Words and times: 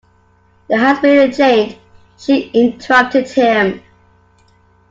There 0.67 0.79
has 0.79 0.97
been 0.97 1.29
a 1.29 1.31
change, 1.31 1.77
she 2.17 2.49
interrupted 2.49 3.29
him. 3.29 3.83